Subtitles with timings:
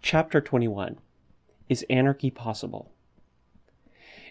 [0.00, 0.98] Chapter 21
[1.68, 2.92] Is Anarchy Possible?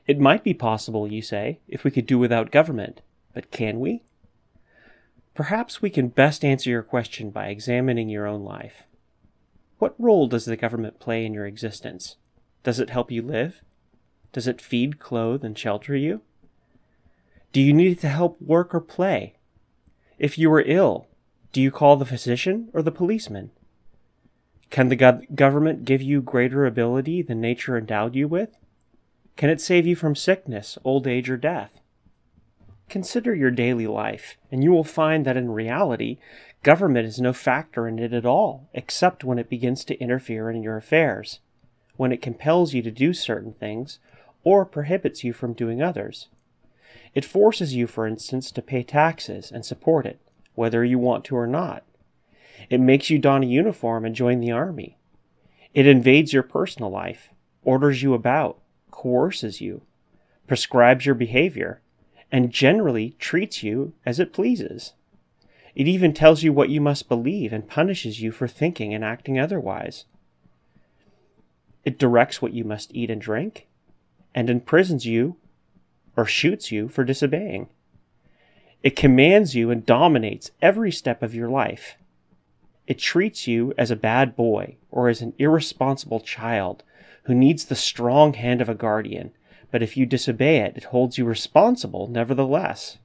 [0.08, 3.02] It might be possible, you say, if we could do without government,
[3.34, 4.02] but can we?
[5.36, 8.84] Perhaps we can best answer your question by examining your own life.
[9.78, 12.16] What role does the government play in your existence?
[12.64, 13.62] Does it help you live?
[14.32, 16.22] Does it feed, clothe, and shelter you?
[17.52, 19.36] Do you need it to help work or play?
[20.18, 21.08] If you are ill,
[21.52, 23.52] do you call the physician or the policeman?
[24.70, 28.58] Can the go- government give you greater ability than nature endowed you with?
[29.36, 31.80] Can it save you from sickness, old age, or death?
[32.90, 36.18] Consider your daily life, and you will find that in reality,
[36.64, 40.64] government is no factor in it at all, except when it begins to interfere in
[40.64, 41.40] your affairs,
[41.98, 44.00] when it compels you to do certain things,
[44.44, 46.30] or prohibits you from doing others.
[47.14, 50.20] It forces you, for instance, to pay taxes and support it,
[50.56, 51.84] whether you want to or not.
[52.70, 54.98] It makes you don a uniform and join the army.
[55.74, 57.30] It invades your personal life,
[57.64, 58.60] orders you about,
[58.92, 59.82] coerces you,
[60.48, 61.82] prescribes your behavior,
[62.32, 64.94] and generally treats you as it pleases.
[65.76, 69.40] It even tells you what you must believe and punishes you for thinking and acting
[69.40, 70.06] otherwise.
[71.86, 73.68] It directs what you must eat and drink,
[74.34, 75.38] and imprisons you
[76.16, 77.70] or shoots you for disobeying.
[78.84, 81.96] It commands you and dominates every step of your life.
[82.88, 86.84] It treats you as a bad boy or as an irresponsible child
[87.24, 89.32] who needs the strong hand of a guardian,
[89.72, 92.98] but if you disobey it, it holds you responsible nevertheless.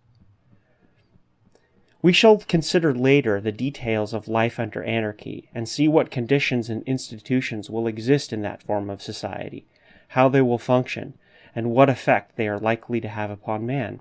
[2.00, 6.82] We shall consider later the details of life under anarchy and see what conditions and
[6.84, 9.66] institutions will exist in that form of society,
[10.08, 11.14] how they will function,
[11.54, 14.00] and what effect they are likely to have upon man.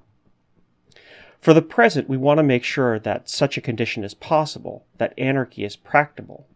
[1.41, 5.15] For the present, we want to make sure that such a condition is possible, that
[5.17, 6.47] anarchy is practicable.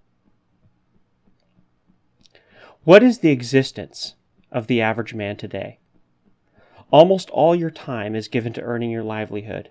[2.84, 4.14] What is the existence
[4.52, 5.80] of the average man today?
[6.92, 9.70] Almost all your time is given to earning your livelihood.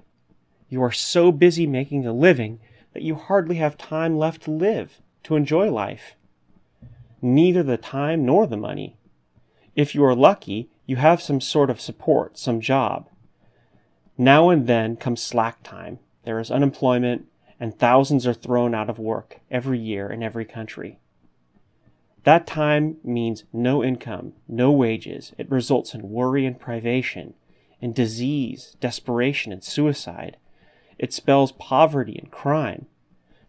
[0.69, 2.59] You are so busy making a living
[2.93, 6.17] that you hardly have time left to live, to enjoy life.
[7.23, 8.97] Neither the time nor the money.
[9.77, 13.09] If you are lucky, you have some sort of support, some job.
[14.17, 15.99] Now and then comes slack time.
[16.25, 17.27] There is unemployment,
[17.59, 20.99] and thousands are thrown out of work every year in every country.
[22.23, 25.33] That time means no income, no wages.
[25.37, 27.35] It results in worry and privation,
[27.81, 30.39] in disease, desperation, and suicide.
[30.99, 32.87] It spells poverty and crime.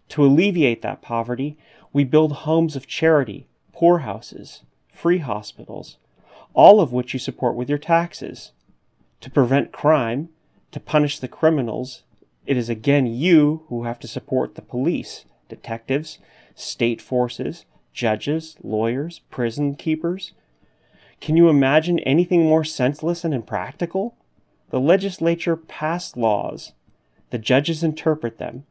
[0.09, 1.57] To alleviate that poverty,
[1.93, 5.97] we build homes of charity, poorhouses, free hospitals,
[6.53, 8.51] all of which you support with your taxes.
[9.21, 10.29] To prevent crime,
[10.75, 12.03] to punish the criminals,
[12.45, 16.19] it is again you who have to support the police, detectives,
[16.53, 17.63] state forces,
[17.93, 20.33] judges, lawyers, prison keepers.
[21.21, 24.17] Can you imagine anything more senseless and impractical?
[24.69, 26.73] The legislature passed laws,
[27.29, 28.65] the judges interpret them,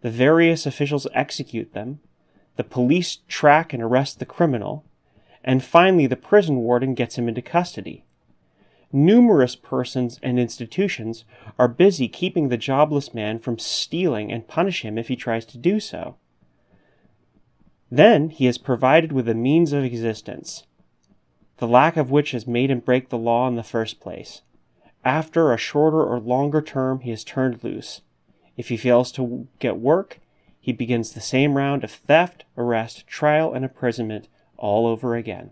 [0.00, 2.00] the various officials execute them,
[2.56, 4.84] the police track and arrest the criminal,
[5.44, 8.04] and finally the prison warden gets him into custody.
[8.96, 11.24] Numerous persons and institutions
[11.58, 15.58] are busy keeping the jobless man from stealing and punish him if he tries to
[15.58, 16.14] do so.
[17.90, 20.62] Then he is provided with a means of existence,
[21.56, 24.42] the lack of which has made him break the law in the first place.
[25.04, 28.00] After a shorter or longer term, he is turned loose.
[28.56, 30.20] If he fails to get work,
[30.60, 35.50] he begins the same round of theft, arrest, trial, and imprisonment all over again.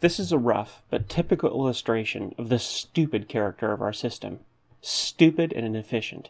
[0.00, 4.40] This is a rough but typical illustration of the stupid character of our system.
[4.82, 6.28] Stupid and inefficient.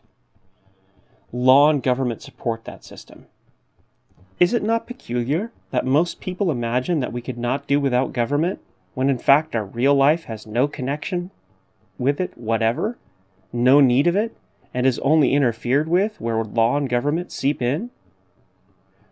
[1.33, 3.27] Law and government support that system.
[4.39, 8.61] Is it not peculiar that most people imagine that we could not do without government,
[8.95, 11.31] when in fact our real life has no connection
[11.99, 12.97] with it whatever,
[13.53, 14.37] no need of it,
[14.73, 17.91] and is only interfered with where law and government seep in?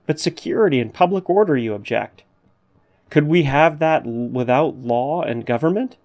[0.07, 2.23] But security and public order, you object.
[3.15, 5.97] Could we have that without law and government?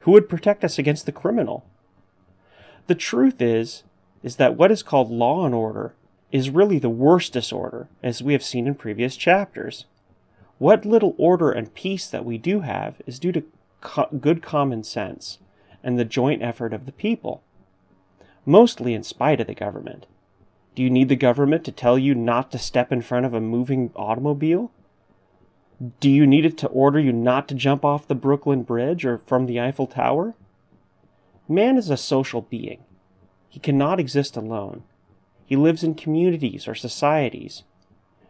[0.00, 1.64] Who would protect us against the criminal?
[2.88, 3.84] The truth is,
[4.24, 5.94] is that what is called law and order
[6.32, 9.84] is really the worst disorder, as we have seen in previous chapters.
[10.58, 13.44] What little order and peace that we do have is due to
[13.80, 15.38] co- good common sense
[15.84, 17.44] and the joint effort of the people,
[18.44, 20.06] mostly in spite of the government.
[20.74, 23.40] Do you need the government to tell you not to step in front of a
[23.40, 24.72] moving automobile?
[26.00, 29.18] Do you need it to order you not to jump off the Brooklyn Bridge or
[29.18, 30.34] from the Eiffel Tower?
[31.48, 32.84] Man is a social being.
[33.48, 34.84] He cannot exist alone.
[35.44, 37.64] He lives in communities or societies.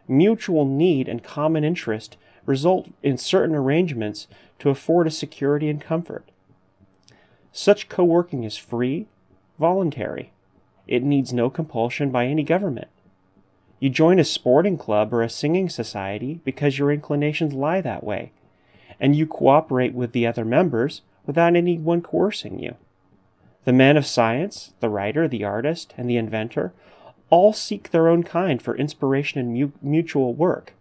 [0.07, 4.27] Mutual need and common interest result in certain arrangements
[4.59, 6.31] to afford us security and comfort.
[7.51, 9.07] Such co working is free,
[9.59, 10.31] voluntary.
[10.87, 12.87] It needs no compulsion by any government.
[13.83, 18.31] You join a sporting club or a singing society because your inclinations lie that way,
[18.97, 22.77] and you cooperate with the other members without anyone coercing you.
[23.65, 26.71] The man of science, the writer, the artist, and the inventor
[27.29, 30.71] all seek their own kind for inspiration and mu- mutual work.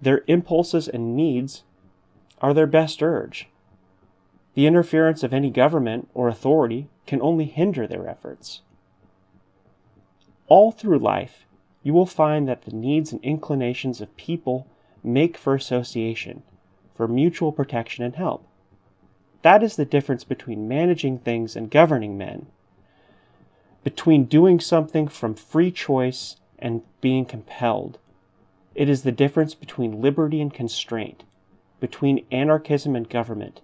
[0.00, 1.62] Their impulses and needs
[2.40, 3.48] are their best urge.
[4.54, 8.62] The interference of any government or authority can only hinder their efforts.
[10.48, 11.44] All through life,
[11.84, 14.66] you will find that the needs and inclinations of people
[15.04, 16.42] make for association,
[16.96, 18.44] for mutual protection and help.
[19.42, 22.46] That is the difference between managing things and governing men,
[23.84, 27.98] between doing something from free choice and being compelled.
[28.74, 31.22] It is the difference between liberty and constraint,
[31.80, 33.60] between anarchism and government,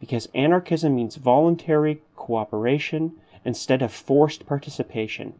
[0.00, 3.12] because anarchism means voluntary cooperation
[3.44, 5.34] instead of forced participation.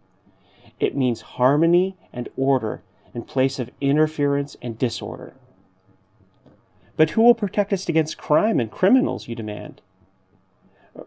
[0.80, 2.82] It means harmony and order
[3.14, 5.34] in place of interference and disorder.
[6.96, 9.80] But who will protect us against crime and criminals, you demand?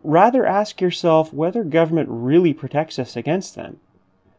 [0.03, 3.79] Rather ask yourself whether government really protects us against them.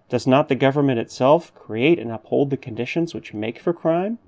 [0.08, 4.18] Does not the government itself create and uphold the conditions which make for crime?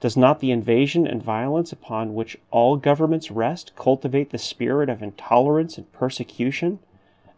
[0.00, 5.02] Does not the invasion and violence upon which all governments rest cultivate the spirit of
[5.02, 6.80] intolerance and persecution,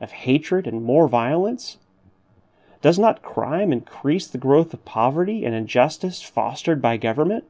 [0.00, 1.78] of hatred and more violence?
[2.80, 7.44] Does not crime increase the growth of poverty and injustice fostered by government?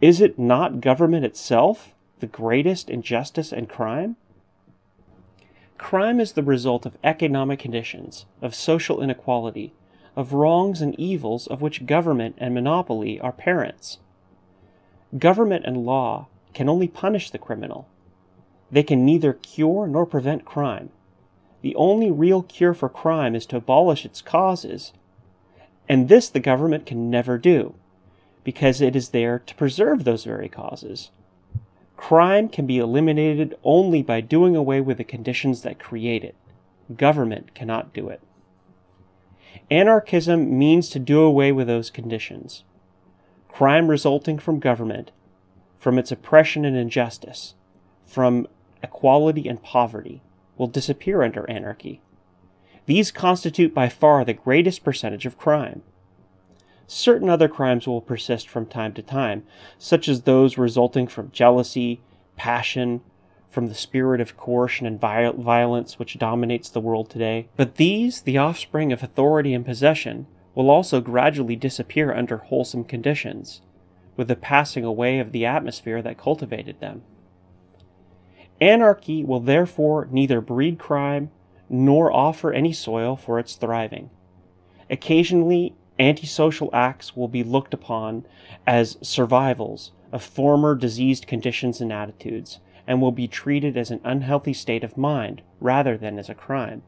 [0.00, 4.16] Is it not government itself the greatest injustice and crime?
[5.78, 9.74] Crime is the result of economic conditions, of social inequality,
[10.14, 13.98] of wrongs and evils of which government and monopoly are parents.
[15.18, 17.88] Government and law can only punish the criminal.
[18.70, 20.90] They can neither cure nor prevent crime.
[21.66, 24.92] The only real cure for crime is to abolish its causes,
[25.88, 27.74] and this the government can never do
[28.44, 31.10] because it is there to preserve those very causes.
[31.96, 36.36] Crime can be eliminated only by doing away with the conditions that create it.
[36.96, 38.20] Government cannot do it.
[39.68, 42.62] Anarchism means to do away with those conditions.
[43.48, 45.10] Crime resulting from government,
[45.80, 47.56] from its oppression and injustice,
[48.06, 48.46] from
[48.84, 50.22] equality and poverty,
[50.56, 52.00] will disappear under anarchy.
[52.86, 55.82] These constitute by far the greatest percentage of crime
[56.86, 59.42] certain other crimes will persist from time to time,
[59.78, 62.00] such as those resulting from jealousy,
[62.36, 63.00] passion,
[63.50, 67.48] from the spirit of coercion and violence which dominates the world today.
[67.56, 73.62] But these, the offspring of authority and possession, will also gradually disappear under wholesome conditions,
[74.16, 77.02] with the passing away of the atmosphere that cultivated them.
[78.60, 81.30] Anarchy will therefore neither breed crime
[81.68, 84.10] nor offer any soil for its thriving.
[84.88, 88.24] Occasionally, antisocial acts will be looked upon
[88.66, 94.52] as survivals of former diseased conditions and attitudes, and will be treated as an unhealthy
[94.52, 96.82] state of mind rather than as a crime.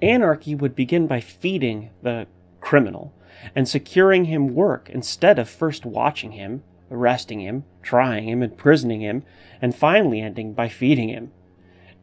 [0.00, 2.26] Anarchy would begin by feeding the
[2.60, 3.12] criminal
[3.54, 9.22] and securing him work instead of first watching him, arresting him, trying him, imprisoning him,
[9.60, 11.32] and finally ending by feeding him,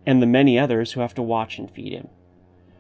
[0.06, 2.08] and the many others who have to watch and feed him.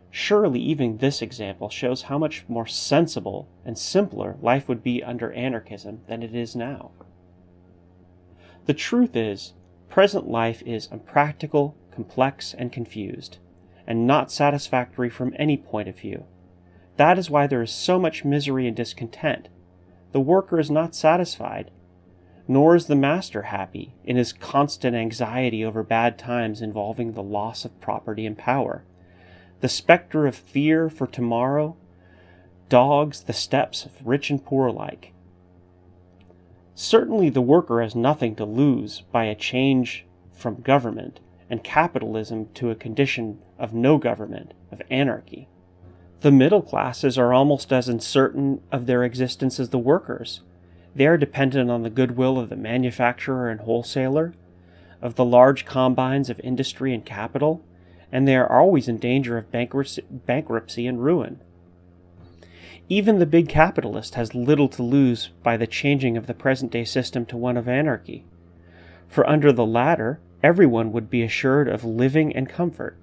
[0.09, 5.31] Surely, even this example shows how much more sensible and simpler life would be under
[5.31, 6.91] anarchism than it is now.
[8.65, 9.53] The truth is,
[9.89, 13.37] present life is impractical, complex, and confused,
[13.87, 16.25] and not satisfactory from any point of view.
[16.97, 19.47] That is why there is so much misery and discontent.
[20.11, 21.71] The worker is not satisfied,
[22.47, 27.65] nor is the master happy in his constant anxiety over bad times involving the loss
[27.65, 28.83] of property and power
[29.61, 31.77] the specter of fear for tomorrow
[32.67, 35.13] dogs the steps of rich and poor alike.
[36.73, 41.19] Certainly, the worker has nothing to lose by a change from government
[41.49, 45.47] and capitalism to a condition of no government, of anarchy.
[46.21, 50.41] The middle classes are almost as uncertain of their existence as the workers.
[50.95, 54.33] They are dependent on the goodwill of the manufacturer and wholesaler,
[55.01, 57.63] of the large combines of industry and capital,
[58.11, 61.39] and they are always in danger of bankruptcy and ruin.
[62.89, 66.83] Even the big capitalist has little to lose by the changing of the present day
[66.83, 68.25] system to one of anarchy,
[69.07, 72.97] for under the latter, everyone would be assured of living and comfort.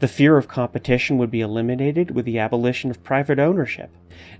[0.00, 3.90] The fear of competition would be eliminated with the abolition of private ownership.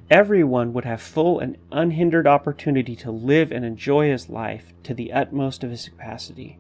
[0.09, 5.13] Everyone would have full and unhindered opportunity to live and enjoy his life to the
[5.13, 6.59] utmost of his capacity.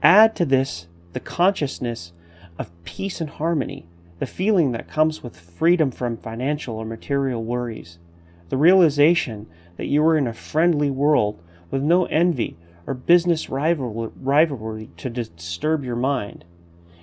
[0.00, 2.12] Add to this the consciousness
[2.56, 3.88] of peace and harmony,
[4.20, 7.98] the feeling that comes with freedom from financial or material worries,
[8.48, 14.90] the realization that you are in a friendly world with no envy or business rivalry
[14.96, 16.44] to disturb your mind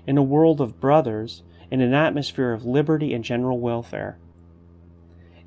[0.08, 4.18] in a world of brothers, in an atmosphere of liberty and general welfare.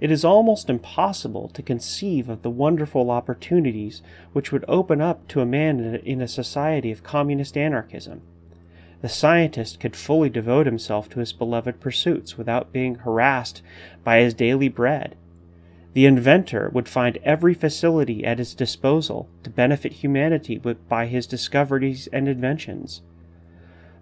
[0.00, 5.40] It is almost impossible to conceive of the wonderful opportunities which would open up to
[5.40, 8.20] a man in a society of communist anarchism.
[9.02, 13.62] The scientist could fully devote himself to his beloved pursuits without being harassed
[14.02, 15.14] by his daily bread.
[15.92, 22.08] The inventor would find every facility at his disposal to benefit humanity by his discoveries
[22.08, 23.02] and inventions.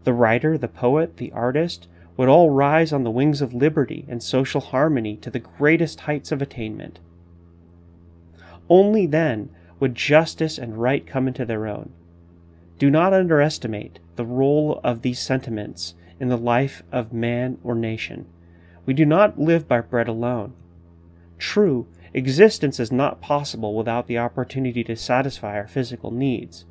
[0.04, 4.22] The writer, the poet, the artist would all rise on the wings of liberty and
[4.22, 6.98] social harmony to the greatest heights of attainment.
[8.68, 11.90] Only then would justice and right come into their own.
[12.78, 18.26] Do not underestimate the role of these sentiments in the life of man or nation.
[18.86, 20.52] We do not live by bread alone.
[21.38, 26.64] True, existence is not possible without the opportunity to satisfy our physical needs,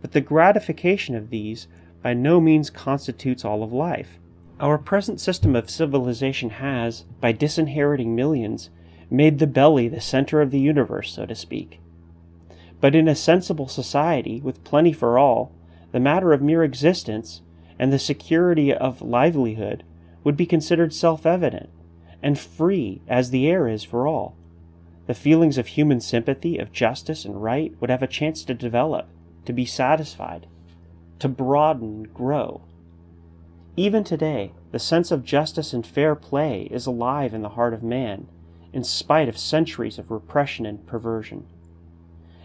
[0.00, 1.68] but the gratification of these
[2.02, 4.18] by no means constitutes all of life.
[4.58, 8.70] Our present system of civilization has, by disinheriting millions,
[9.10, 11.80] made the belly the center of the universe, so to speak.
[12.80, 15.52] But in a sensible society, with plenty for all,
[15.92, 17.42] the matter of mere existence
[17.78, 19.84] and the security of livelihood
[20.22, 21.70] would be considered self evident,
[22.22, 24.36] and free as the air is for all.
[25.06, 29.08] The feelings of human sympathy, of justice and right, would have a chance to develop,
[29.46, 30.46] to be satisfied
[31.20, 32.62] to broaden and grow.
[33.76, 37.82] Even today, the sense of justice and fair play is alive in the heart of
[37.82, 38.26] man,
[38.72, 41.46] in spite of centuries of repression and perversion.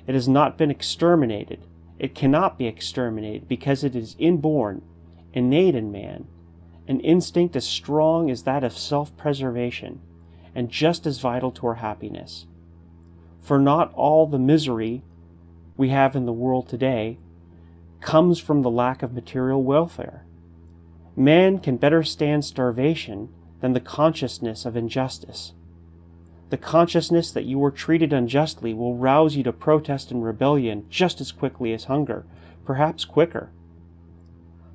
[0.07, 1.65] It has not been exterminated.
[1.97, 4.81] It cannot be exterminated because it is inborn,
[5.33, 6.27] innate in man,
[6.87, 9.99] an instinct as strong as that of self preservation,
[10.53, 12.45] and just as vital to our happiness.
[13.41, 15.03] For not all the misery
[15.77, 17.17] we have in the world today
[18.01, 20.25] comes from the lack of material welfare.
[21.15, 23.29] Man can better stand starvation
[23.61, 25.53] than the consciousness of injustice.
[26.49, 31.19] The consciousness that you were treated unjustly will rouse you to protest and rebellion just
[31.19, 32.25] as quickly as hunger,
[32.65, 33.49] perhaps quicker.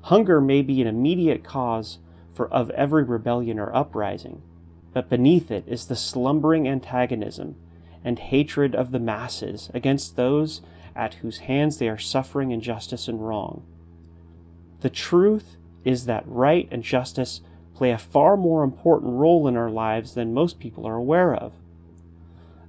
[0.01, 1.99] Hunger may be an immediate cause
[2.33, 4.41] for of every rebellion or uprising,
[4.93, 7.55] but beneath it is the slumbering antagonism
[8.03, 10.61] and hatred of the masses against those
[10.95, 13.63] at whose hands they are suffering injustice and wrong.
[14.81, 17.41] The truth is that right and justice
[17.75, 21.53] play a far more important role in our lives than most people are aware of.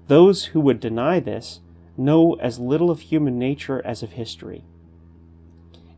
[0.08, 1.60] Those who would deny this
[1.96, 4.64] know as little of human nature as of history.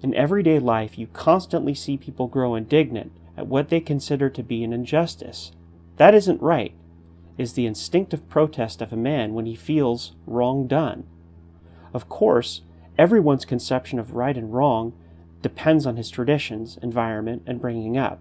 [0.01, 4.63] In everyday life, you constantly see people grow indignant at what they consider to be
[4.63, 5.53] an injustice.
[5.97, 6.75] That isn't right,
[7.39, 11.05] is the instinctive protest of a man when he feels wrong done.
[11.95, 12.63] Of course,
[12.99, 14.93] everyone's conception of right and wrong
[15.43, 18.21] depends on his traditions, environment, and bringing up.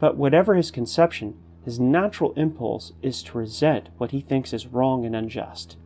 [0.00, 5.06] But whatever his conception, his natural impulse is to resent what he thinks is wrong
[5.06, 5.76] and unjust.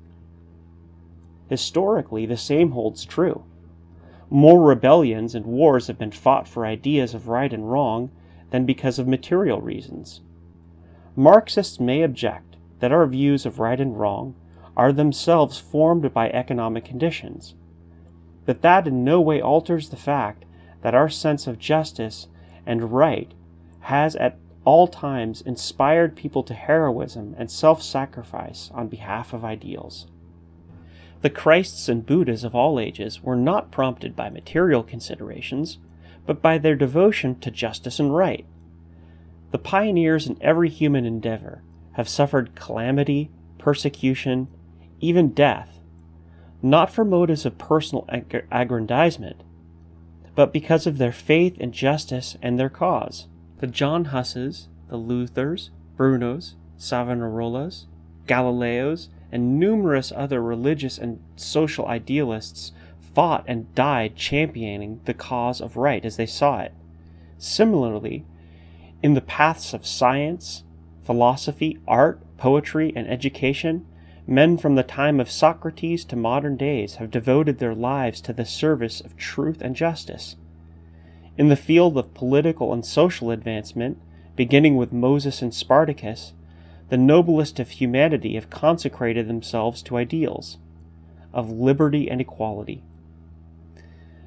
[1.49, 3.45] Historically, the same holds true.
[4.31, 8.11] More rebellions and wars have been fought for ideas of right and wrong
[8.51, 10.23] than because of material reasons.
[11.15, 14.35] Marxists may object that our views of right and wrong
[14.77, 17.55] are themselves formed by economic conditions.
[18.45, 20.45] But that in no way alters the fact
[20.83, 22.29] that our sense of justice
[22.67, 23.33] and right
[23.81, 30.07] has at all times inspired people to heroism and self sacrifice on behalf of ideals.
[31.21, 35.79] The Christs and Buddhas of all ages were not prompted by material considerations,
[36.27, 38.45] but by their devotion to justice and right.
[39.51, 41.63] The pioneers in every human endeavor
[41.93, 44.49] have suffered calamity, persecution,
[45.05, 45.81] even death,
[46.63, 48.09] not for motives of personal
[48.51, 49.37] aggrandizement,
[50.35, 53.29] but because of their faith in justice and their cause.
[53.59, 57.87] The John Husses, the Luthers, Brunos, Savonarolas,
[58.27, 62.73] Galileos, and numerous other religious and social idealists
[63.15, 66.73] fought and died championing the cause of right as they saw it.
[67.39, 68.25] Similarly,
[69.03, 70.65] in the paths of science,
[71.05, 73.87] philosophy, art, poetry, and education,
[74.27, 78.47] Men from the time of Socrates to modern days have devoted their lives to the
[78.47, 80.37] service of truth and justice.
[81.37, 83.99] In the field of political and social advancement,
[84.35, 86.33] beginning with Moses and Spartacus,
[86.89, 90.59] the noblest of humanity have consecrated themselves to ideals
[91.33, 92.83] of liberty and equality.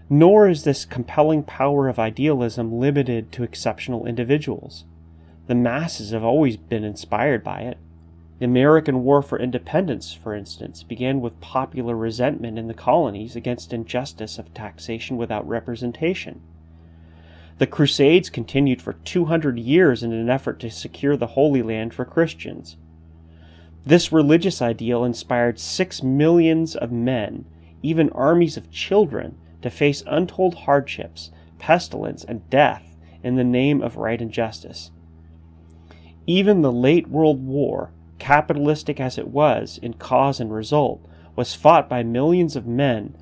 [0.10, 4.84] Nor is this compelling power of idealism limited to exceptional individuals.
[5.48, 7.77] The masses have always been inspired by it.
[8.39, 13.74] The American War for Independence, for instance, began with popular resentment in the colonies against
[13.74, 16.41] injustice of taxation without representation.
[17.58, 22.06] The Crusades continued for 200 years in an effort to secure the Holy Land for
[22.06, 22.77] Christians.
[23.84, 27.46] This religious ideal inspired six millions of men,
[27.82, 33.98] even armies of children, to face untold hardships, pestilence, and death in the name of
[33.98, 34.91] right and justice.
[36.27, 37.91] Even the late World War,
[38.27, 41.00] capitalistic as it was in cause and result,
[41.38, 43.15] was fought by millions of men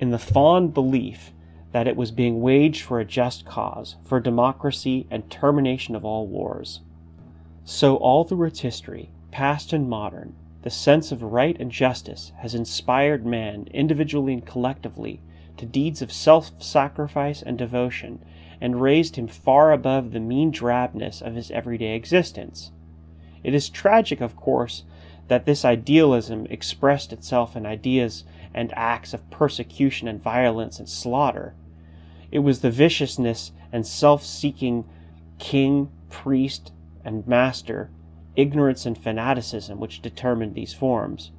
[0.00, 1.32] in the fond belief
[1.70, 6.26] that it was being waged for a just cause, for democracy and termination of all
[6.26, 6.80] wars.
[7.64, 12.52] So, all through its history, past and modern, the sense of right and justice has
[12.52, 15.20] inspired man, individually and collectively,
[15.56, 18.24] to deeds of self sacrifice and devotion,
[18.60, 22.72] and raised him far above the mean drabness of his everyday existence.
[23.48, 24.84] It is tragic, of course,
[25.28, 31.54] that this idealism expressed itself in ideas and acts of persecution and violence and slaughter.
[32.30, 34.84] It was the viciousness and self seeking
[35.38, 36.72] king, priest,
[37.06, 37.88] and master,
[38.36, 41.30] ignorance and fanaticism which determined these forms.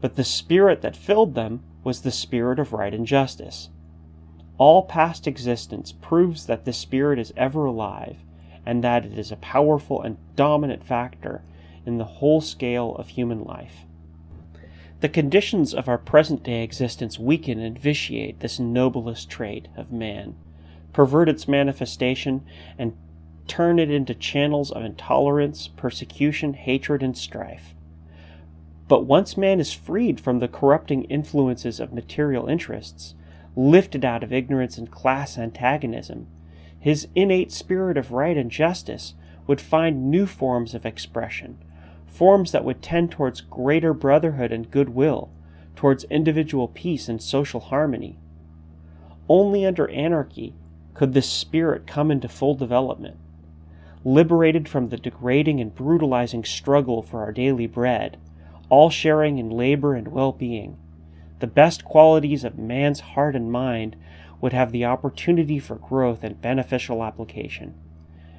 [0.00, 3.68] But the spirit that filled them was the spirit of right and justice.
[4.56, 8.16] All past existence proves that this spirit is ever alive
[8.66, 11.42] and that it is a powerful and dominant factor
[11.86, 13.84] in the whole scale of human life.
[15.00, 20.34] The conditions of our present day existence weaken and vitiate this noblest trait of man,
[20.92, 22.42] pervert its manifestation,
[22.78, 22.96] and
[23.46, 27.74] turn it into channels of intolerance, persecution, hatred, and strife.
[28.88, 33.14] But once man is freed from the corrupting influences of material interests,
[33.56, 36.26] lifted out of ignorance and class antagonism,
[36.84, 39.14] his innate spirit of right and justice
[39.46, 41.56] would find new forms of expression,
[42.06, 45.30] forms that would tend towards greater brotherhood and goodwill,
[45.74, 48.18] towards individual peace and social harmony.
[49.30, 50.52] Only under anarchy
[50.92, 53.16] could this spirit come into full development.
[54.04, 58.18] Liberated from the degrading and brutalizing struggle for our daily bread,
[58.68, 60.76] all sharing in labor and well being,
[61.38, 63.96] the best qualities of man's heart and mind
[64.44, 67.72] would have the opportunity for growth and beneficial application.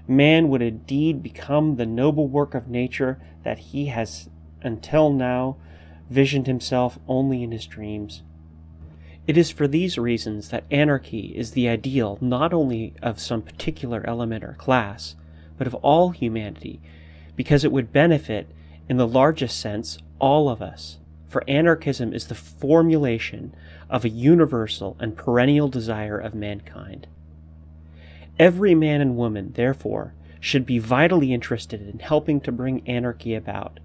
[0.08, 4.30] Man would indeed become the noble work of nature that he has
[4.62, 5.58] until now
[6.08, 8.22] visioned himself only in his dreams.
[9.26, 14.06] It is for these reasons that anarchy is the ideal not only of some particular
[14.06, 15.16] element or class,
[15.58, 16.80] but of all humanity,
[17.36, 18.48] because it would benefit,
[18.88, 21.00] in the largest sense, all of us.
[21.28, 23.54] For anarchism is the formulation
[23.90, 27.08] of a universal and perennial desire of mankind.
[28.38, 33.80] Every man and woman, therefore, should be vitally interested in helping to bring anarchy about.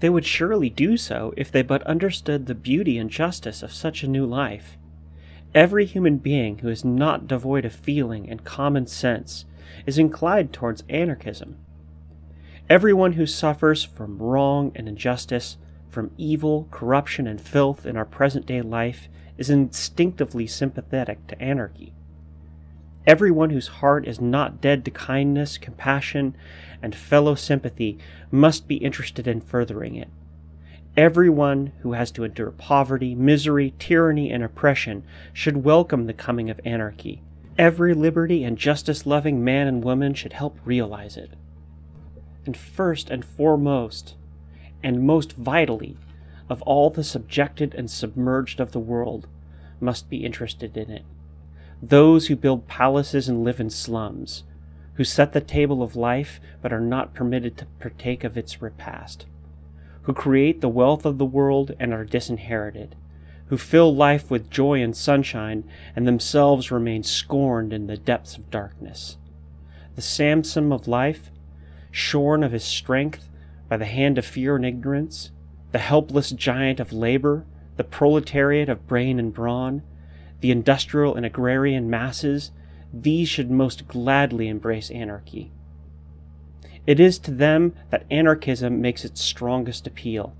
[0.00, 4.02] They would surely do so if they but understood the beauty and justice of such
[4.02, 4.76] a new life.
[5.54, 9.44] Every human being who is not devoid of feeling and common sense
[9.86, 11.56] is inclined towards anarchism.
[12.68, 15.56] Everyone who suffers from wrong and injustice,
[15.90, 21.92] from evil, corruption, and filth in our present day life is instinctively sympathetic to anarchy.
[23.06, 26.36] Everyone whose heart is not dead to kindness, compassion,
[26.82, 27.98] and fellow sympathy
[28.30, 30.08] must be interested in furthering it.
[30.96, 36.60] Everyone who has to endure poverty, misery, tyranny, and oppression should welcome the coming of
[36.64, 37.22] anarchy.
[37.56, 41.30] Every liberty and justice loving man and woman should help realize it.
[42.44, 44.16] And first and foremost,
[44.82, 45.96] and most vitally,
[46.48, 49.26] of all the subjected and submerged of the world
[49.80, 51.04] must be interested in it.
[51.82, 54.44] Those who build palaces and live in slums,
[54.94, 59.26] who set the table of life but are not permitted to partake of its repast,
[60.02, 62.96] who create the wealth of the world and are disinherited,
[63.46, 65.64] who fill life with joy and sunshine
[65.94, 69.16] and themselves remain scorned in the depths of darkness.
[69.94, 71.30] The Samson of life,
[71.90, 73.28] shorn of his strength
[73.68, 75.30] by the hand of fear and ignorance,
[75.72, 77.44] the helpless giant of labor,
[77.76, 79.82] the proletariat of brain and brawn,
[80.40, 82.50] the industrial and agrarian masses,
[82.92, 85.52] these should most gladly embrace anarchy.
[86.86, 90.34] It is to them that anarchism makes its strongest appeal.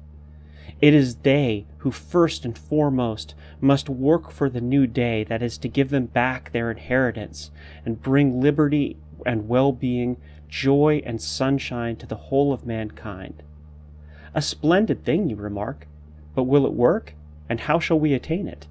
[0.80, 5.58] It is they who first and foremost must work for the new day that is
[5.58, 7.50] to give them back their inheritance
[7.84, 10.16] and bring liberty and well being,
[10.48, 13.42] joy and sunshine to the whole of mankind.
[14.34, 15.86] A splendid thing, you remark,
[16.34, 17.14] but will it work,
[17.48, 18.66] and how shall we attain it?